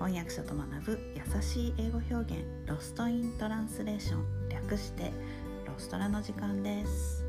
[0.00, 5.12] 翻訳者と学ぶ優しい英語表現ロストイントランスレーション略して
[5.66, 7.22] ロストラの時間です。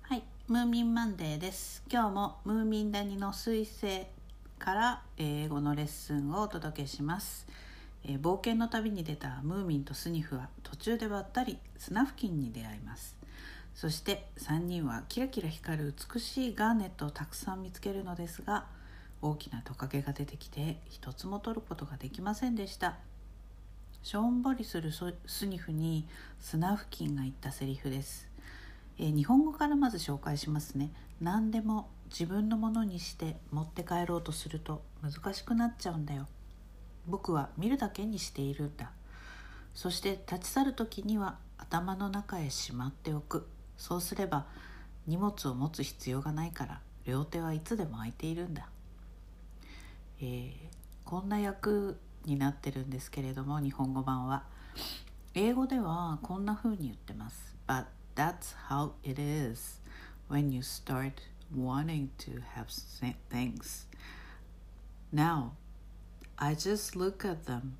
[0.00, 1.82] はいムーミンマンデーです。
[1.92, 4.06] 今日もムーミン谷の彗星
[4.58, 7.46] から英語のレッスンをお届けします。
[8.04, 13.19] えー、冒険の旅に出たムーミンとスニフは途中でばったり砂付近に出会います。
[13.74, 18.66] そして3人はキラキラ光る美しいガーネットをたくさん見つけるのですが
[19.22, 22.96] 大きなトカゲが出てきて一つも取ることができませんでした。
[24.02, 24.90] しょんぼりする
[25.26, 28.30] スニフに砂付近が言ったセリフです、
[28.98, 30.90] えー、日本語からまず紹介しますね。
[31.20, 36.28] 何でも自分のものにして持って帰ろうとすると難しくなっちゃうんだよ。
[37.06, 38.90] 僕は見るだけにしているんだ。
[39.74, 43.46] そして立ち去る時には頭の中へしまっておく。
[43.80, 44.44] そうすれば
[45.06, 48.68] 荷物を持つ必要がないから両手はいつでも空いているんだ、
[50.20, 50.52] えー、
[51.06, 54.44] こんな役になってるんですけれども日本語版は
[55.34, 59.80] 英語ではこんな風に言ってます But that's how it is
[60.28, 61.12] when you start
[61.56, 62.66] wanting to have
[63.30, 63.86] things
[65.10, 65.52] Now
[66.36, 67.78] I just look at them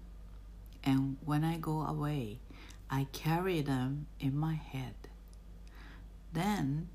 [0.83, 2.39] and when I go away
[2.89, 5.10] I carry them in my head
[6.33, 6.89] Then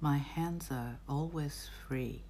[0.00, 2.22] my hands are always free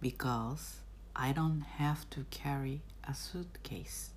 [0.00, 0.80] because
[1.16, 4.10] I don't have to carry a suitcase.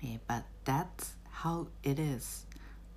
[0.00, 2.46] Yeah, but that's how it is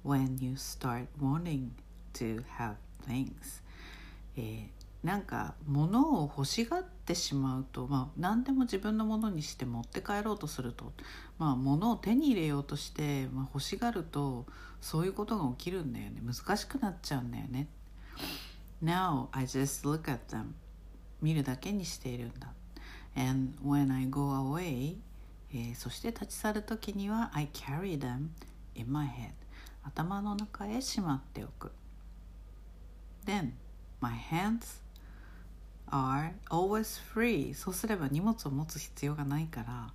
[0.04, 1.76] when you start wanting
[2.14, 3.62] to have things.
[4.38, 10.94] えー、なんか物を欲しがってしまうと、まあ、何でも自分のものにして持って帰ろうとすると、
[11.38, 14.48] まあ、物を手に入れようとして、まあ、欲しがると
[14.82, 16.24] そういうことが起きるんだよね。
[16.26, 17.68] 難しくなっちゃうんだよね。
[18.84, 20.54] Now I just look at them.
[21.22, 22.52] 見るだけにしているんだ。
[23.16, 24.96] And when I go away、
[25.54, 28.30] えー、そして立ち去る時には I carry them
[28.74, 29.34] in my head.
[29.84, 31.72] 頭の中へしまっておく。
[33.28, 33.52] Then
[34.02, 34.84] my hands
[35.92, 37.54] are always free.
[37.54, 39.94] そうすれば荷物を持つ必要がないから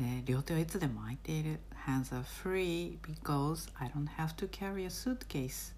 [0.00, 1.58] えー、両手はいつでも空いている。
[1.86, 5.72] Hands are free because I don't have to carry a suitcase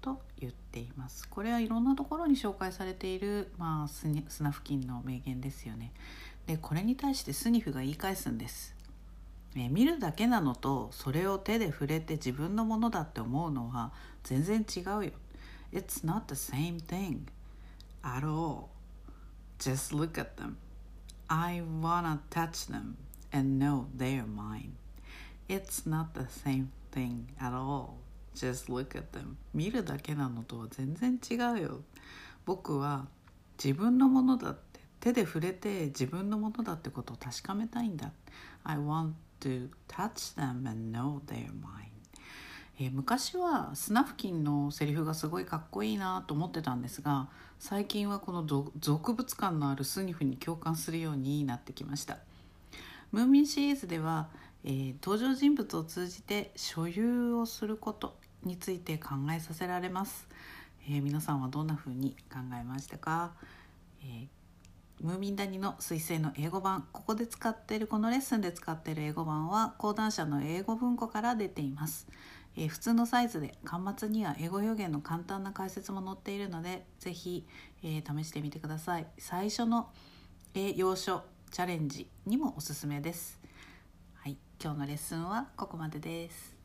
[0.00, 1.28] と言っています。
[1.28, 4.06] これはいろんなところに紹介されている、まあ、ス
[4.42, 5.92] ナフキンの名言ですよね。
[6.46, 8.74] でこれに対してスニフが言い返すんです、
[9.56, 13.92] えー、見るだけなのとそれを手で触れて自分のものだって思うのは
[14.24, 15.12] 全然違うよ。
[15.72, 17.20] It's not the same thing.
[18.04, 18.68] At all
[19.58, 20.56] Just look at them
[21.28, 22.96] I wanna touch them
[23.32, 24.76] and know they're mine.
[25.48, 27.98] It's not the same thing at all.
[28.34, 29.36] Just look at them.
[29.52, 31.80] 見るだけなのとは全然違うよ。
[32.44, 33.08] 僕は
[33.62, 38.12] 自分のものだって手で触れて自分のものだってことを確かめたいんだ。
[38.64, 41.93] I want to touch them and know they're mine.
[42.78, 48.44] えー、昔はスナフキンのセリフがすごいかっこいいなと思ってたんですが最近はこの
[48.78, 52.18] 俗物感のあるスニフに共感するようになってきました。
[53.12, 54.28] ムーミンシリーズでは、
[54.64, 60.26] えー、登場人物を通じて所有をすることについて考えさせられます、
[60.88, 63.32] えー、皆さんはどんな風に考えましたか、
[64.02, 66.88] えー、ムーミン谷の彗星の英語版。
[66.92, 72.08] ここで使っているこのレッスンで使っている英語版は講談社の英語文庫から出ています、
[72.56, 77.46] えー、普通のサイズで端末には英語表現の簡単な解説も載っているので是非、
[77.82, 79.88] え試してみてください最初の、
[80.54, 83.38] え要所チャレンジにもおすすめです。
[84.14, 86.56] はい、今日のレッスンはここまでです。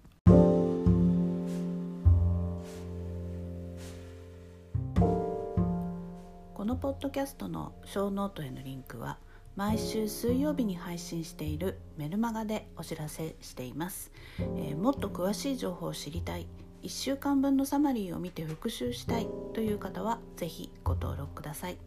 [6.56, 9.20] このポッドキャストのショーノートへのリンクは
[9.59, 14.09] 毎週水曜日に配信しているメルマガでお知らせしています、
[14.40, 16.48] えー、もっと詳しい情報を知りたい。
[16.81, 21.78] 1週間分のサマリーを見て復習したいという方は是非ご登録ください、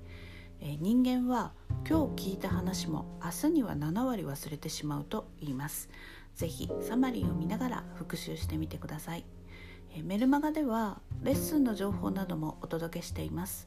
[0.61, 1.53] えー、人間は
[1.89, 5.89] 今日聞いた話も明日には7割忘れてしまうと言います。
[6.35, 9.25] ぜひサマリーを見ながら復習してみてください。
[10.05, 13.67] メルマガではレッスンの情報などもお届けしています。